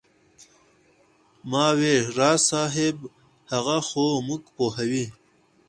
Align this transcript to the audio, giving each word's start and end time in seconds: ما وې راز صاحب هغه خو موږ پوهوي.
ما 1.51 1.65
وې 1.79 1.93
راز 2.17 2.39
صاحب 2.49 2.97
هغه 3.51 3.77
خو 3.87 4.05
موږ 4.27 4.41
پوهوي. 4.55 5.05